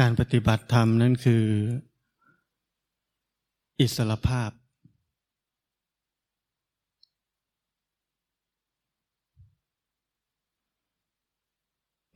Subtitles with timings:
[0.04, 1.44] ารปฏิบัติธรรมนั่นคือ
[3.80, 4.50] อิสรภาพ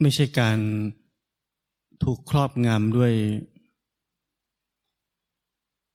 [0.00, 0.58] ไม่ใช่การ
[2.02, 3.12] ถูกครอบงำด้วย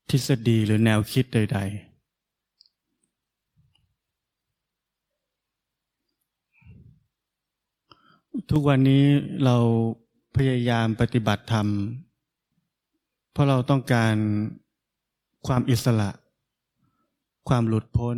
[0.09, 1.91] ทฤษฎีหรือแนวคิดใด ๆ
[8.51, 9.03] ทุกวันนี้
[9.45, 9.57] เรา
[10.35, 11.67] พยายามปฏิบัติธรรม
[13.31, 14.15] เพราะเราต้องการ
[15.47, 16.09] ความอิสระ
[17.49, 18.17] ความหลุดพ้น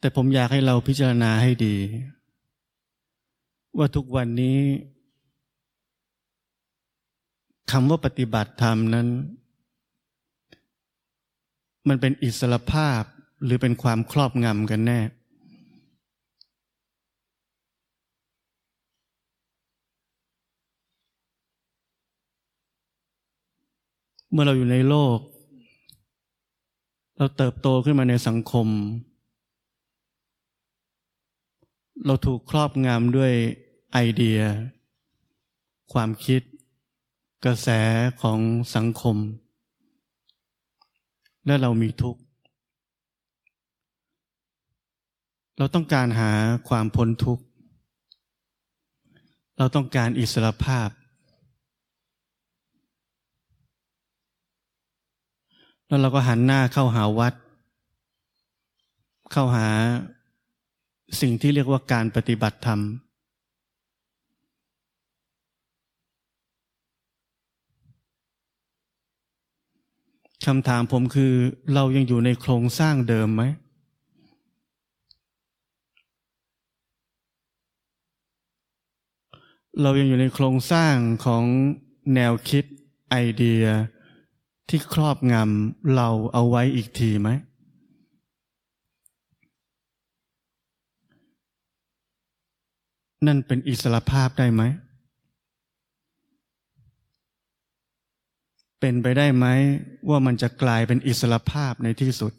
[0.00, 1.76] แต่ผมอยากให้เราพิจารณาให้ดี
[3.78, 4.58] ว่าทุกวันนี้
[7.70, 9.08] คำว่าปฏิบัติธรรมนั้น
[11.88, 13.02] มันเป็นอิสระภาพ
[13.44, 15.00] หรือเป็นความครอบงำกันแน่
[24.34, 25.18] เมื่อเราอยู่ในโลก
[27.16, 28.68] เราเติบโตขึ้นมาในสังคม
[32.06, 33.32] เราถูกครอบงำด้วย
[33.92, 34.40] ไอเดีย
[35.92, 36.42] ความคิด
[37.44, 37.68] กระแส
[38.22, 38.38] ของ
[38.74, 39.16] สังคม
[41.46, 42.20] และเรามีทุกข์
[45.58, 46.30] เราต้องการหา
[46.68, 47.44] ความพ้นทุกข์
[49.58, 50.88] เราต้องการอิสรภาพ
[55.92, 57.34] แล้วเราก็หันหน้าเข้าหาวัด
[59.32, 59.68] เข้าหา
[61.20, 62.80] สิ่งที่เรียกว่าการปฏิบัติธรรม
[70.46, 71.32] คำถามผมคือ
[71.74, 73.42] เรายังอยู่ในโครงสร้างเดิมไหม
[79.82, 80.94] เรายังอยู่ในโครงสร้าง
[81.24, 81.44] ของ
[82.14, 82.64] แนวคิด
[83.10, 83.64] ไอเดีย
[84.74, 87.28] ที่ครอบงำเราเอาไว้อีกทีไหม
[93.26, 94.62] นั่นเป็นอิสระภาพได้ไหม
[98.80, 99.46] เป็นไปได้ไหม
[100.08, 102.32] ว่ามันจะกลายเป็นอิสระภาพในที่สุด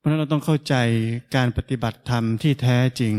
[0.11, 0.75] นั้นเราต้องเข้าใจ
[1.35, 3.15] การปฏิบัติธรรมที่แท้จริง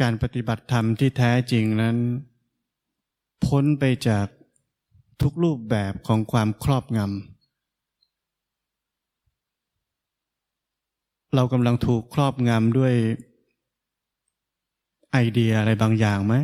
[0.00, 1.96] การปฏิบัติธรรมที่แท้จริงนั้น
[3.46, 4.26] พ้นไปจาก
[5.22, 7.08] ทุกรูปแบบของความครอบงำ
[11.34, 12.94] เรากำลังถูกครอบงำด้วย
[15.12, 16.34] ไอเดียอะไรบางอย่างไหม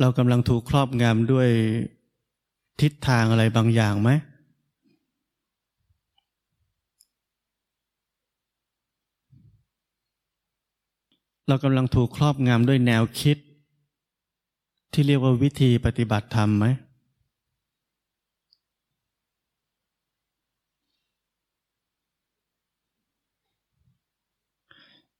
[0.00, 1.48] เรากำลังถูกครอบงำด้วย
[2.80, 4.10] ทิศทางอะไรบางอย่างไหม
[11.48, 13.38] เรากำลังถูกครอบงำด้วยแนวคิด
[14.92, 16.66] ที่เรียกว่าวิธีปฏิบัติธรรมไหม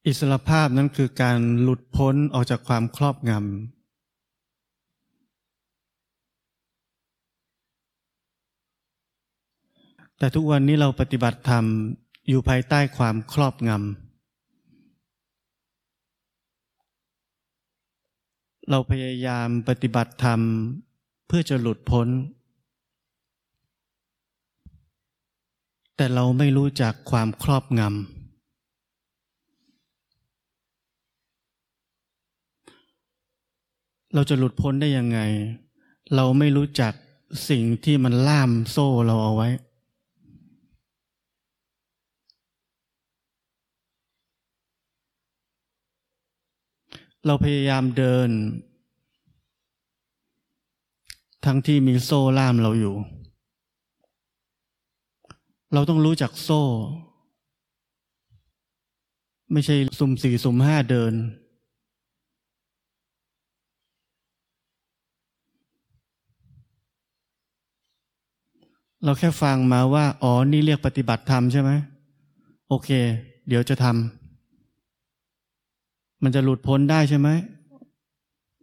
[0.07, 3.82] อิสรภาพนั้นคือการหลุดพ้นออกจากความครอบงำ
[10.23, 11.65] แต่ทุกวันนี้เราปฏิบัติธรรม
[12.29, 13.79] อยู่ภายใต้ความครอบงำ
[18.71, 20.41] เราพยายามปฏิบัติธรรม
[21.27, 22.09] เพื่อจะหลุดพ้น
[25.97, 27.91] แต่เราไม่รู้จักความครอบงำ
[34.15, 35.19] เราจะหลุดพ้นได้ยังไง
[36.15, 36.93] เราไม่รู้จัก
[37.49, 39.51] สิ่งที่มันล่ามโซ่เราเอาไว้
[47.27, 48.29] เราพยายามเดิน
[51.45, 52.95] ทั้งที่มีโซ่ล่ามเราอยู่
[55.73, 56.63] เราต้องรู้จักโซ่
[59.53, 61.15] ไม่ใช่สุ่มสี่สุ่มห้าเดิน
[69.05, 71.71] เราแค่ฟังมาว่า อ๋อ นี่เรียกปฏิบัติธรรมใช่ไหม
[72.69, 72.89] โอเค
[73.49, 74.22] เดี๋ยวจะทำ
[76.23, 77.29] มันจะหลุดพ้นได้ใช่ไหม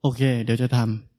[0.01, 1.09] โอเค เดี๋ยวจะทำ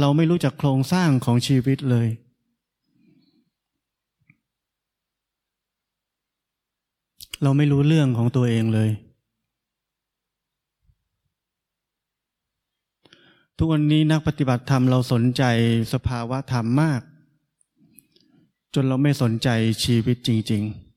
[0.00, 2.08] เราไม่รู้จักโครงสร้างของชีวิตเลย
[7.42, 8.90] เราไม่รู้เรื่องของตัวเองเลย
[13.56, 15.42] ทุกวันนี้นักปฏิบัติธรรมเราสนใจ
[15.92, 17.00] สภาวะธรรมมาก
[18.74, 19.48] จนเราไม่สนใจ
[19.84, 20.92] ชีวิตจริง ๆ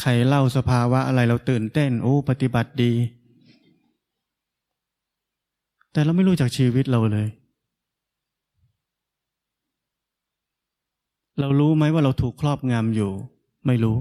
[0.00, 2.92] ใครเล่าสภาวะอะไรเราตื่นเต้น โอ้ปฏิบัติดี
[5.92, 7.28] แต่เราไม่รู้จักชีวิตเราเลย
[11.40, 13.10] เรารู้ไหมว่าเราถูกครอบงำอยู่
[13.66, 13.98] ไม่รู้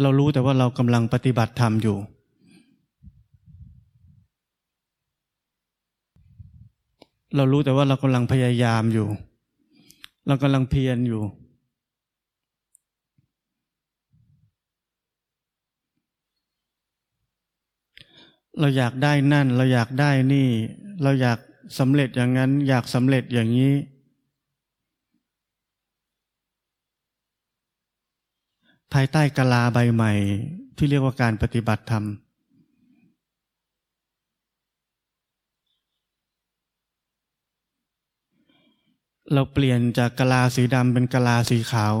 [0.00, 1.96] เรารู้แต่ว่าเรากำลังปฏิบัติธรรมอยู่
[7.36, 9.08] เรารู้แต่ว่าเรากำลังพยายามอยู่
[10.26, 11.22] เรากำลังเพียรอยู่
[18.60, 20.48] เราอยากได้นั่น เราอยากได้นี่
[21.02, 21.38] เราอยาก
[21.78, 23.72] สำเร็จอย่างนั้น อยากสำเร็จอย่างนี้
[28.92, 30.12] ภายใต้กลาใบใหม่
[30.76, 32.04] ที่เรียกว่าการปฏิบัติธรรม
[39.34, 41.94] เราเปลี่ยนจากกะลาสีดำเป็นกะลาสีขาว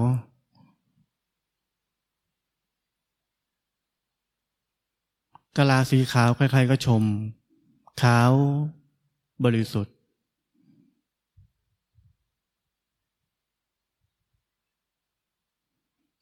[5.56, 7.02] กะลาสีขาวใครๆก็ชม
[8.02, 8.32] ขาว
[9.44, 9.94] บริสุทธิ์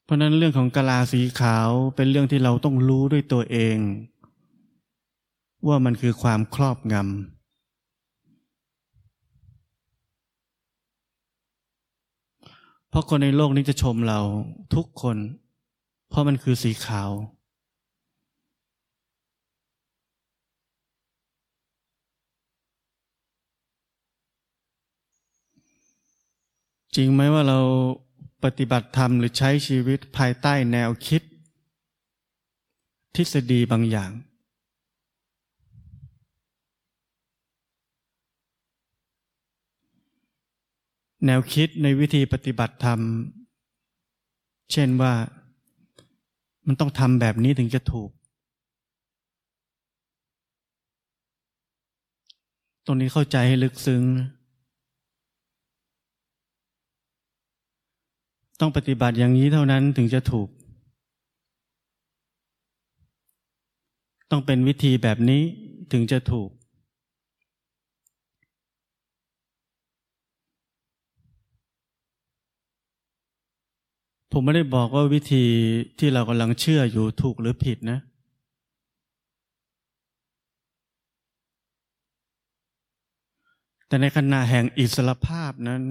[0.03, 3.77] เพราะนั้นเรื่องของกะลาสีขาวเป็นเรื่องที่เราต้องรู้ด้วยตัวเอง
[5.67, 7.05] ว่ามันคือความครอบงำ
[12.86, 14.19] เพ ราะคนในโลกนี้จะชมเรา
[14.75, 15.17] ทุกคน
[16.09, 17.11] เพราะมันคือสีขาว
[26.95, 27.59] จริงไหมว่าเรา
[28.43, 31.21] ปฏิบัติธรรมหรือใช้ชีวิตภายใต้แนวคิด
[33.15, 34.11] ทฤษฎีบางอย่าง
[41.27, 42.99] แนวคิดในวิธีปฏิบัติธรรม
[44.71, 45.13] เช่นว่า
[46.67, 48.09] มันต้องทำแบบนี้ถึงจะถูก
[52.85, 54.03] ตรงนี้เข้าใจให้ลึกซึ้ง
[58.59, 60.49] ต้องปฏิบัติอย่างนี้เท่านั้นถึงจะถูก
[64.31, 65.41] ต้องเป็นวิธีแบบนี้
[65.91, 66.49] ถึงจะถูก
[74.31, 75.45] ผมไม่ได้บอกว่าวิธี
[75.99, 77.99] ที่เรากำลังเชื่ออยู่ถูกหรือผิดนะ
[83.87, 85.81] แต่ในขณะแห่งอิสรภาพนั้น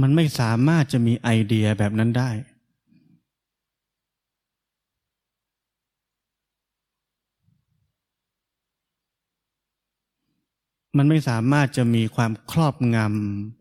[0.00, 2.30] มันไม่สามารถจะมีไอเดียแบบนั้นได้
[10.96, 13.57] มันไม่สามารถจะมีความครอบงำ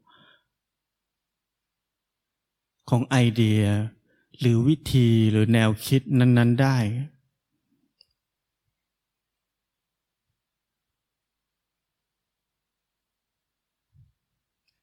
[2.89, 3.61] ของไอเดีย
[4.39, 6.77] หรือวิธีหรือแนวคิดนั้น ๆ ได้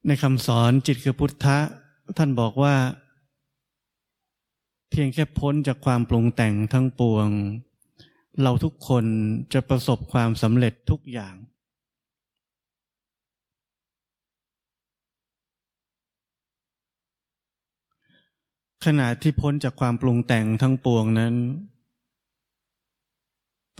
[0.07, 1.57] ในคำสอนจิตคือพุทธะ
[2.17, 2.75] ท่านบอกว่า
[4.89, 7.27] เพียงแค่พ้นจากความปรุงแต่งทั้งปวง
[8.43, 9.05] เราทุกคน
[9.53, 11.35] จะประสบความสำเร็จทุกอย่าง
[18.85, 21.35] ขณะที่พ้นจากความปรุงแต่งทั้งปวงนั้น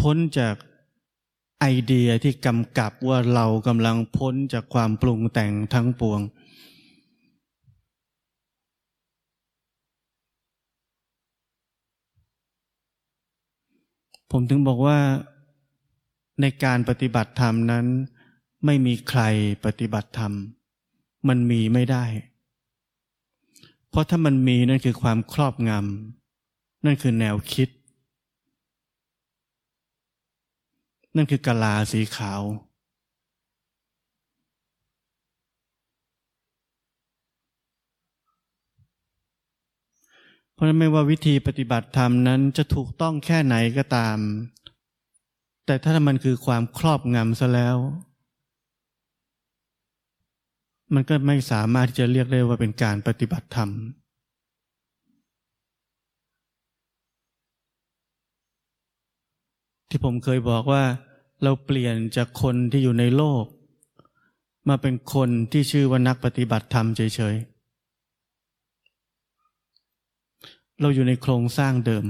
[0.02, 0.56] พ้นจาก
[1.60, 6.20] ไอเดียที่กำกับว่าเรากำลังพ้นจากความปรุงแต่งทั้งปวง
[14.32, 15.00] ผมถึงบอกว่า
[16.42, 17.86] ในการปฏิบัติธรรมนั้น
[18.66, 19.22] ไม่มีใคร
[19.66, 20.34] ปฏิบัติธรรม
[21.28, 22.06] มันมีไม่ได้
[23.96, 27.70] เพราะถ้ามันมีนั่นคือความครอบงำนั่นคือแนวคิด
[31.16, 32.42] นั่นคือกะลาสีขาว
[40.54, 44.18] เพราะนั้นไม่ว่าวิธีปฏิบัติธรรมนั้นจะถูกต้องแค่ไหนก็ตาม
[45.66, 47.78] แต่ถ้ามันคือความครอบงำซะแล้ว
[50.94, 53.70] มันก็ไม่สามารถที่จะเรียกได้ว่าเป็นการปฏิบัติธรรม
[59.90, 60.84] ที่ผมเคยบอกว่า
[61.44, 63.46] เราเปลี่ยนจากคนที่อยู่ในโลก
[64.70, 67.56] มาเป็นคนที่ชื่อว่านักปฏิบัติธรรมเฉยๆ
[70.82, 72.06] เราอยู่ในโครงสร้างเดิม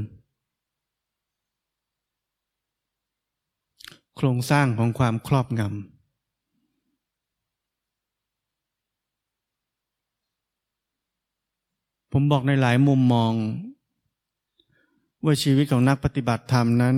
[4.17, 5.94] โครงสร้างของความครอบงำ
[12.17, 13.33] ผมบอกในหลายมุมมอง
[15.23, 16.95] ว่าชีวิตของนักปฏิบัติธรรมนั้น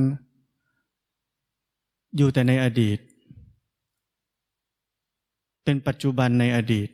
[2.15, 2.99] อยู่แต่ในอดีต
[5.63, 6.89] เป็นปัจจุบันในอดีต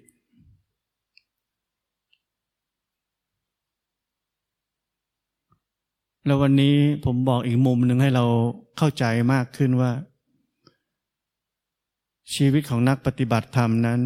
[6.25, 6.75] แล้ววันนี้
[7.06, 8.25] ผมบอกอีกมุมหนึ่งให้เรา
[8.77, 9.92] เข้าใจมากขึ้นว่า
[12.36, 14.01] ชีวิตของนักปฏิบัติธรรมนั้น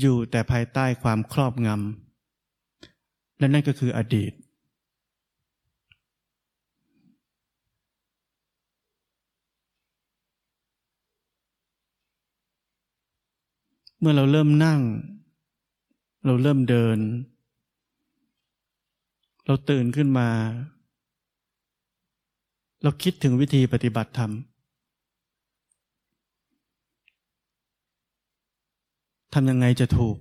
[0.00, 2.03] อยู่แต่ภายใต้ความครอบงำ
[3.44, 4.32] และนั่นก็คืออดีต
[13.98, 14.80] เมื่อเราเริ่มนั่ง
[16.26, 16.98] เราเริ่มเดิน
[19.46, 20.28] เราตื่นขึ้นมา
[22.82, 24.32] เราคิดถึงวิธีปฏิบัติธรรม
[29.34, 30.16] ทำยังไงจะถูก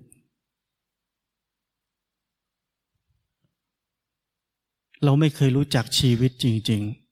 [5.04, 7.04] เราไม่เคยรู้จักชีวิตจริง ๆ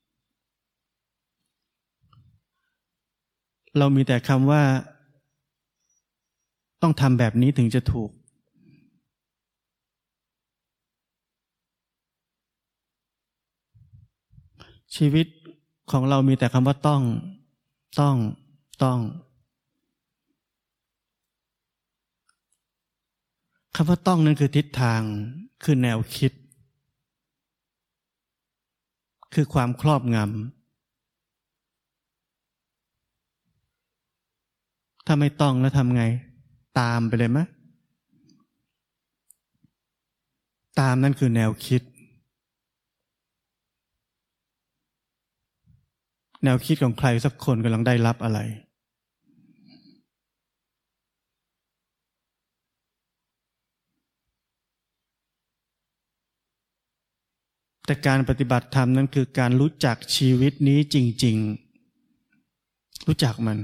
[3.78, 4.64] เรามีแต่คำว่า
[6.82, 8.10] ต้องทำแบบนี้ถึงจะถูก
[14.96, 15.28] ชีวิต
[15.92, 17.02] ของเรามีแต่คำว่าต้อง
[18.00, 18.16] ต้อง
[18.84, 19.00] ต้อง
[23.76, 25.02] คำว่าต้องนั่นคือทิศทาง
[25.64, 26.32] คือแนวคิด
[29.34, 30.28] คือความครอบงำ
[35.06, 36.04] ถ้าไม่ต้องแล้วทำไง
[36.80, 37.40] ตามไปเลยไหม
[40.80, 41.82] ตามนั่นคือแนวคิด
[46.44, 48.40] แนวคิดของใครสักคนกำลังได้รับอะไร
[57.92, 61.38] แต่การปฏิบัติธรรมนั้นคือการรู้จักชีวิตนี้จริง
[62.22, 63.58] ๆ รู้จักมัน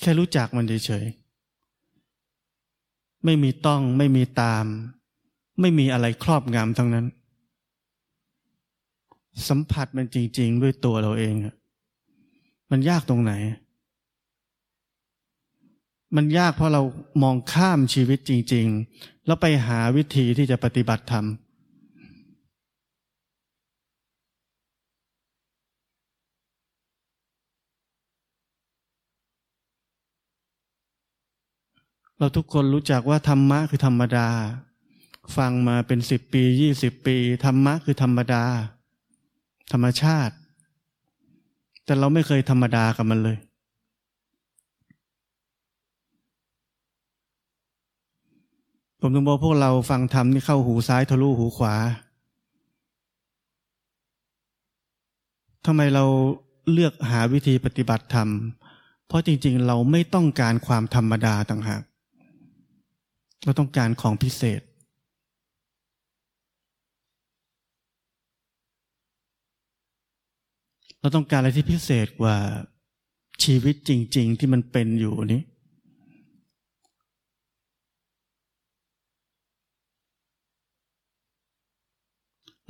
[0.00, 4.64] แค่รู้จักมันเฉยๆไม่มีต้องไม่มีตาม
[5.60, 7.06] ไม่มีอะไรครอบงำทั้งนั้น
[9.48, 11.34] สัมผัสมันจริง ๆ ด้วยตัวเราเอง
[12.70, 13.32] มันยากตรงไหน
[16.16, 16.82] มันยากเพราะเรา
[17.22, 21.26] มองข้ามชีวิตจริง ๆ แล้วไปหาวิธีที่จะปฏิบัติธรรม
[32.18, 34.28] เราทุกคนรู้จักว่าธรรมะคือธรรมดา
[35.36, 38.44] ฟังมาเป็นสิบปียี่สิบปี ธรรมะคือธรรมดา
[39.72, 40.34] ธรรมชาติ
[41.84, 43.38] แต่เราไม่เคยธรรมดากับมันเลย
[49.02, 51.74] ผมถึงบอกพวกเราฟังธรรมนี่เข้าหูซ้ายทะลุหูขวา
[55.66, 56.04] ทำไมเรา
[56.72, 58.28] เลือกหาวิธีปฏิบัติธรรม
[59.06, 61.82] เพราะจริงๆ เราไม่ต้องการความธรรมดาต่างหาก
[63.44, 64.60] เราต้องการของพิเศษ
[71.00, 72.36] เราต้องการอะไรที่พิเศษกว่า
[73.44, 75.42] ชีวิตจริง ๆ ที่มันเป็นอยู่นี้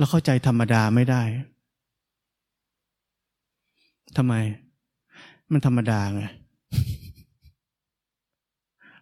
[0.00, 1.22] เราเข้าใจธรรมดาไม่ได้
[4.16, 4.34] ทำไม
[5.52, 6.22] มันธรรมดาไง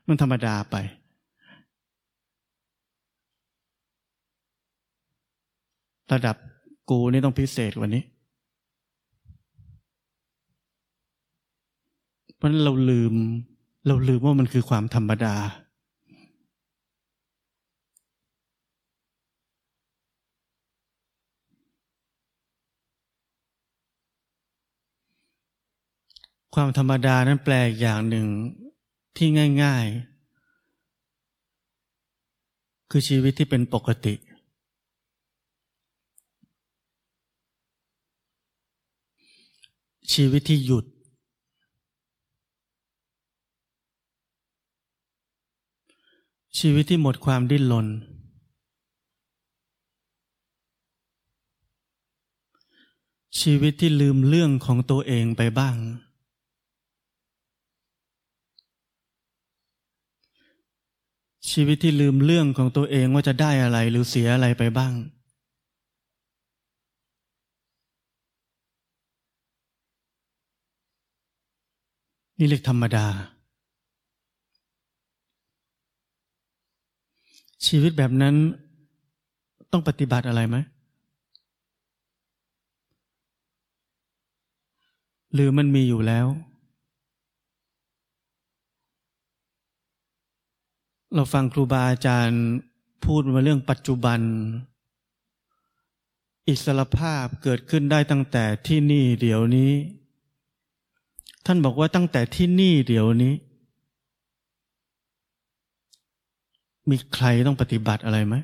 [0.09, 0.77] มันธรรมดาไป
[6.13, 6.37] ระดับ
[6.91, 8.03] กูนี่ต้องพิเศษกว่านี้
[12.37, 13.15] เพราะนั้นเราลืม
[13.87, 15.35] เราลืมว่ามันคือความธรรมดา
[26.61, 28.27] ความธรรมดานั้นแปลอย่างหนึ่ง
[29.17, 29.29] ที่
[29.63, 29.87] ง่าย
[31.89, 34.15] ๆ คือชีวิตที่เป็นปกติ
[40.13, 40.85] ชีวิตที่หยุด
[46.59, 47.87] ชีวิตที่หมดความดิ้นรน
[53.41, 55.77] ชีวิตที่ลืมเรื่องของตัวเองไปบ้าง
[61.51, 64.95] ชีวิตที่ลืมเรื่องของตัวเองว่าจะได้อะไรหรือเสียอะไรไปบ้าง
[72.39, 73.07] นี่เรียกธรรมดา
[77.67, 78.35] ชีวิตแบบนั้น
[79.73, 80.57] ต้องปฏิบัติอะไรไหม
[85.35, 86.27] หรือมันมีอยู่แล้ว
[91.15, 92.43] เราฟังครูบาอาจารย์
[93.05, 94.21] พูดมาเรื่องปัจจุบัน
[96.49, 99.73] อิสรภาพเกิดขึ้นได้ตั้งแต่ที่นี่เดี๋ยวนี้
[101.47, 103.35] ท่านบอกว่าตั้งแต่ที่นี่เดี๋ยวนี้
[106.91, 108.35] มีใครต้องปฏิบัติอะไรไหม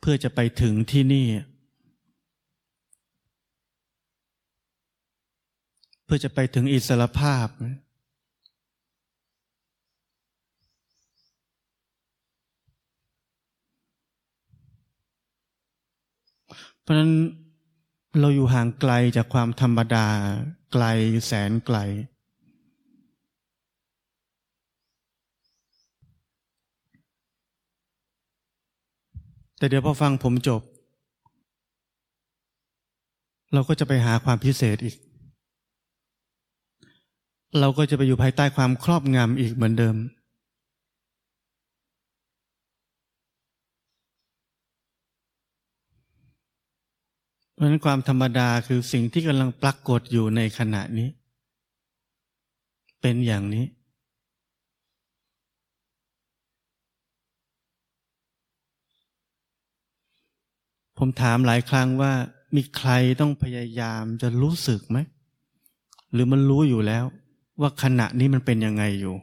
[0.00, 1.26] เพื่อจะไปถึงที่นี่
[6.04, 7.89] เพื่อจะไปถึงอิสรภาพเพ
[16.90, 17.12] ราะนั้น
[18.20, 20.06] เราอยู่ห่างไกลจากความธรรมดา
[20.72, 20.84] ไกล
[21.26, 21.78] แสนไกล
[29.58, 30.62] แต่เดี๋ยวพอฟังผมจบ
[33.52, 34.96] เราก็จะไปหาความพิเศษอีก
[37.58, 39.96] เราก็จะไปอยู่ภายใต้ความครอบงำอีกเหมือนเดิม
[47.60, 51.08] ราะนั้นความธรรมดาคือสิ่งที่กำลังปรากฏอยู่ในขณะนี้
[53.00, 53.64] เป็นอย่างนี้
[60.98, 62.12] ผมถามหลายครั้งว่า
[62.56, 64.98] มีใครต้องพยายามจะรู้สึกไหม
[66.12, 67.04] หรือมันรู้อยู่แล้ว
[67.60, 69.14] ว่าขณะนี้มันเป็นยังไงอยู่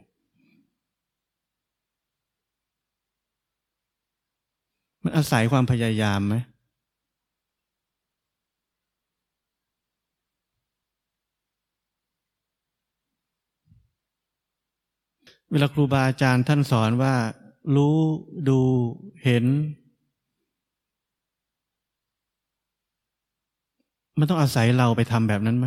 [5.02, 6.36] มันอาศัยความพยายามไหม
[15.50, 17.14] เวลาครูบาอาจารย์ท่านสอนว่า
[17.76, 17.96] รู้
[18.48, 18.58] ดู
[19.24, 19.44] เห็น
[24.18, 25.66] มันต้องอาศัยเราไปทำแบบนั้นไหม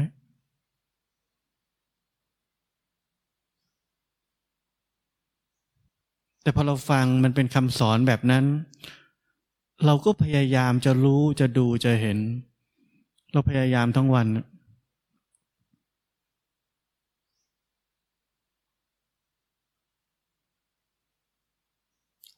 [6.42, 8.46] แต่พอเราฟังมันเป็นคำสอนแบบนั้น
[9.86, 12.18] เราก็พยายามจะรู้จะดูจะเห็น
[13.32, 14.28] เราพยายามทั้งวัน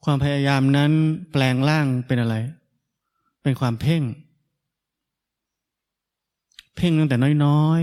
[0.04, 0.92] ความพยายามนั้น
[1.32, 2.36] แปลงร่างเป็นอะไร
[3.42, 4.02] เป็นความเพ่ง
[6.76, 7.80] เพ่งตั้งแต่น้อย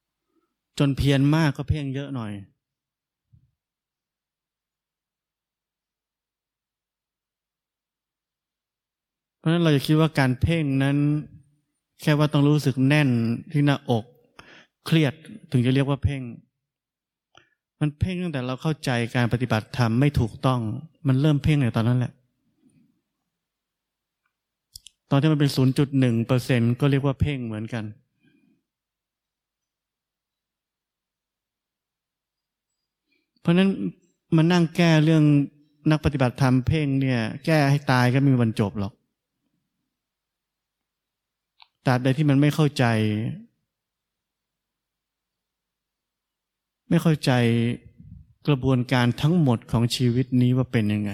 [0.00, 2.32] ๆ จนเพียรมากก็เพ่งเยอะหน่อย
[9.38, 10.96] เพราะฉะนั้นเราจะคิดว่าการเพ่งนั้น
[12.00, 13.10] แค่ว่าต้องรู้สึกแน่น
[13.52, 14.04] ที่หน้าอก
[14.86, 15.14] เครียด
[15.50, 16.22] ถึงจะเรียกว่าเพ่ง
[17.86, 20.60] มันเพ่งตั้งแต่เราเข้าใจการปฏิบัติธรรมไม่ถูกต้อง
[21.08, 22.12] มันเริ่มเพ่งในตอนนั้นแหละ
[25.10, 27.84] ตอนที่มันเป็นศูนย์จุดหนึ่งเปอร์เซ็นก็เรียกว่าเพ่งเหมือนกัน
[33.40, 33.68] เพราะนั้น
[34.36, 35.24] มานั่งแก้เรื่อง
[35.90, 38.92] นักปฏิบัติธรรมเพ่งเนี่ย แก้ให้ตายก็ไม่มีวันจบหรอก
[41.86, 42.84] ตราบใดที่มันไม่เข้าใจ
[46.88, 47.30] ไม่เข้าใจ
[48.46, 51.12] กระบวนการทั้งหมดของชีวิตนี้ว่าเป็นยังไง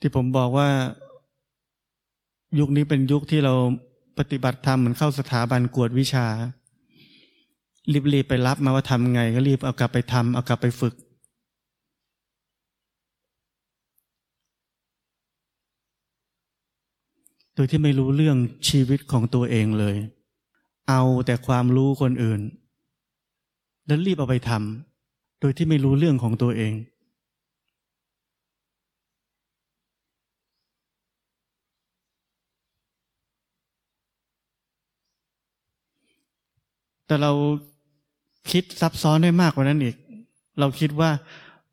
[0.00, 0.68] ที่ผมบอกว่า
[2.58, 3.54] ยุคนี้เป็นยุคที่เรา
[4.18, 6.26] ปฏิบัติธรรมเหมือนเข้าสถาบันกวดวิชา
[8.12, 10.94] รีบๆไปรับมาว่าทำไง ก็รีบเอากลับไปทำเอากลับไปฝึก
[17.54, 18.36] โดยที่ไม่รู้เรื่อง
[18.68, 19.96] ชีวิตของตัวเองเลย
[20.88, 22.40] เอาแต่ความรู้คนอื่น
[23.86, 26.72] แล้วรีบเอาไปทำโดยที่ไม่รู้เรื่องของตัวเอง
[37.06, 37.32] แต่เรา
[38.50, 39.96] คิดซับซ้อนได้มากกว่านั้นอีก
[40.58, 41.10] เราคิดว่า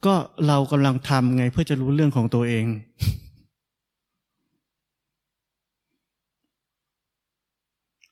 [0.05, 0.13] ก็
[0.47, 2.65] เรากำลังทำไงเพื่อจะรู้เรื่องของตัวเอง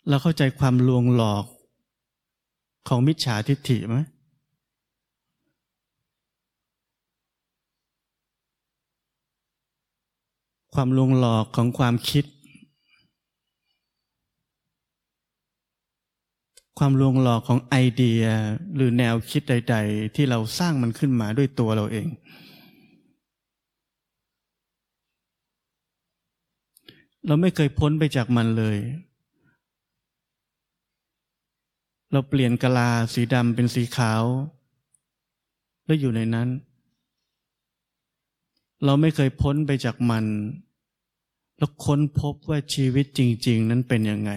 [0.10, 1.46] เราเข้าใจความลวงหลอก
[2.88, 3.98] ของมิจฉาทิฏฐิไหม
[10.74, 12.26] ความลวงหลอกของความคิด
[16.80, 18.24] ความลวงหลอกของไอเดีย
[18.76, 22.08] หรือแนวคิดใด ๆ ที่เราสร้างมันขึ้นมาด้วยตัวเราเอง
[27.28, 28.78] เราไม่เคยพ้นไปจากมันเลย
[32.18, 34.24] เราเปลี่ยนกะลาสีดำเป็นสีขาว
[35.86, 36.50] แล้วอยู่ในนั้น
[38.86, 40.26] เราไม่เคยพ้นไปจากมัน
[41.58, 44.32] แล้วค้นพบว่าชีวิตจริง ๆ นั้นเป็นยังไง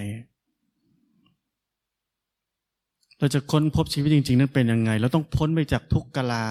[3.19, 6.47] เราจะค้นพบชีวิตจริง ๆ นั้นเป็นยังไง เราต้องพ้นไปจากทุกกะลา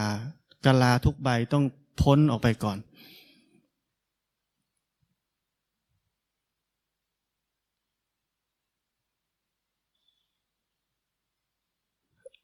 [0.65, 1.65] กะลาทุกใบต้อง
[2.01, 2.77] พ้นออกไปก่อน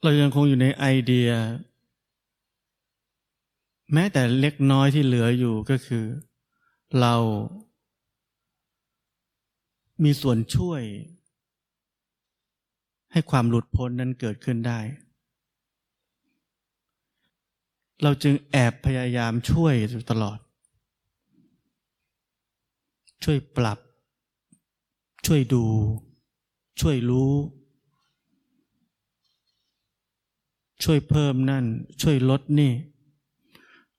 [0.05, 1.29] เรายังคงอยู่ในไอเดีย
[3.93, 6.05] แม้แต่เล็กน้อยที่เหลืออยู่ก็คือ
[6.99, 7.15] เรา
[10.03, 10.81] มีส่วนช่วย
[13.11, 14.79] ให้ความหลุดพ้นนั้นเกิดขึ้นได้
[18.03, 20.39] เราจึงแอบพยายามช่วยอยู่ตลอด
[23.23, 23.79] ช่วยปรับ
[25.25, 25.65] ช่วยดู
[26.81, 27.31] ช่วยรู้
[30.83, 31.65] ช่วยเพิ่มนั่น
[32.01, 32.71] ช่วยลดนี่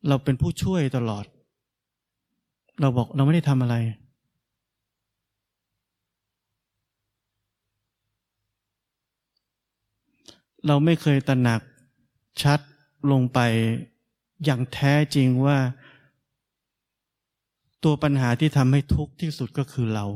[0.09, 1.25] เราเป็นผู้ช่วยตลอด
[2.81, 3.77] เราบอกเราไม่ได้ทำอะไร
[10.67, 11.61] เราไม่เคยตระหนัก
[12.43, 12.61] ชัด
[13.11, 13.39] ลงไป
[14.45, 15.59] อย่างแท้จริงว่า
[17.85, 20.07] ตัวปัญหาที่ทำให้ทุกข์ที่สุดก็คือเรา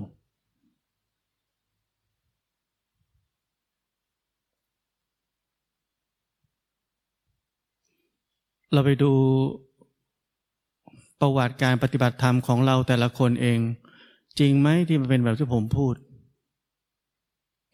[8.72, 9.12] เราไปดู
[11.20, 13.59] ประวัติการปฏิบัติธรรมของเราแต่ละคนเอง
[14.38, 15.94] จริงไหมที่มันเป็นแบบที่ผมพูด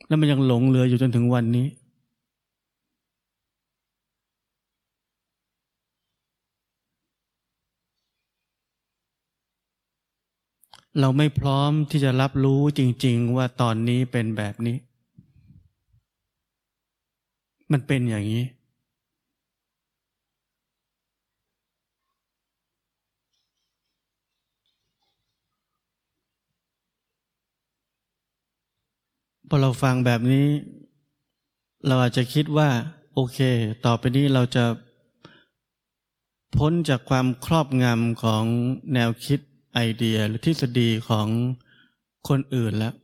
[0.06, 1.66] แล้วมันยังหลงเหลืออยู่จนถึงวันนี้
[11.00, 14.76] เราไม่พร้อมที่จะรับรู้จริง ๆ ว่าตอนนี้เป็นแบบนี้
[17.72, 18.44] มันเป็นอย่างนี้
[29.48, 30.46] พอเราฟังแบบนี้
[31.86, 32.68] เราอาจจะคิดว่า
[33.14, 33.38] โอเค
[33.84, 34.64] ต่อไปนี้เราจะ
[36.56, 38.44] พ้นจากความครอบงำของ
[38.94, 39.40] แนวคิด
[39.74, 41.28] ไอเดียหรือทฤษฎีของ
[42.28, 42.94] คนอื่นแล้ว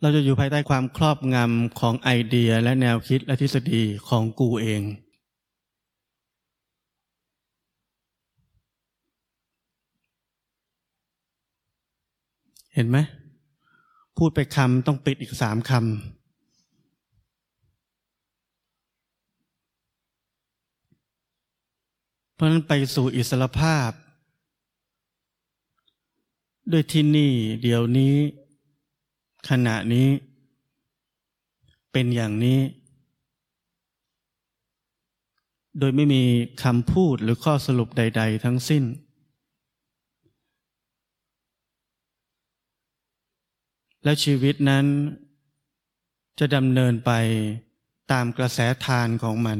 [0.00, 4.82] เราจะอยู่ภายใต้ความครอบงำของไอเดียและแนวคิดและทฤษฎีของกูเอง
[12.76, 12.98] เห็นไหม
[14.16, 15.80] พูดไปคำต้องปิดอีกสามคำ
[22.34, 23.90] เพราะนั้นไปสู่อิสรภาพ
[26.72, 28.14] ด้วยที่นี่เดี๋ยวนี้
[29.48, 30.08] ขณะนี้
[31.92, 32.60] เป็นอย่างนี้
[35.78, 36.22] โดยไม่มี
[36.62, 38.84] คำพูดหรือข้อสรุปใด ๆ ทั้งสิ้น
[44.06, 44.86] และชีวิตนั้น
[46.38, 47.12] จะดำเนินไป
[48.12, 49.58] ตามกระแสทานของมัน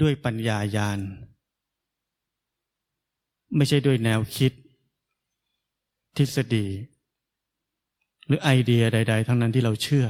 [0.00, 1.00] ด้วยปัญญายาณ
[3.56, 4.52] ไม่ใช่ด้วยแนวคิด
[6.16, 6.66] ทฤษฎี
[8.26, 10.06] หรือไอเดียใด ๆ ทั้งนั้นที่เราเชื่อ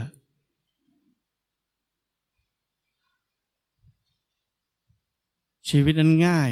[5.69, 6.51] ชีวิตนั้นง่าย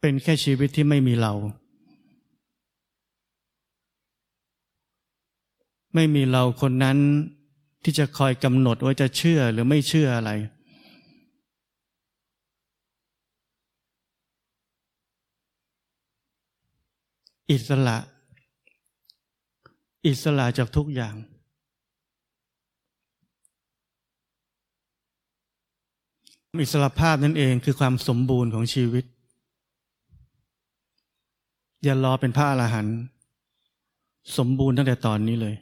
[0.00, 1.34] เป็นแค่ชีวิตที่ไม่มีเรา
[5.94, 6.98] ไม่มีเราคนนั้น
[7.84, 10.30] ที่จะคอยกำหนดว่าจะเชื่อหรือไม่เชื่ออะไร
[17.50, 17.96] อิสระ
[20.06, 21.14] อิสระจากทุกอย่าง
[26.62, 29.04] อิสระภาพนั่นเองคือความสมบูรณ์ของชีวิต
[31.84, 32.96] อย่ารอเป็นพระอรหันต์
[34.36, 35.54] สมบูรณ์ตั้งแต่ตอนนี้เลย